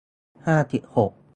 [0.45, 1.11] ห้าสิบหก